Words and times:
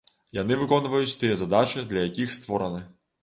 Яны 0.35 0.53
выконваюць 0.61 1.17
тыя 1.23 1.35
задачы, 1.43 1.85
для 1.91 2.07
якіх 2.09 2.33
створаны. 2.39 2.81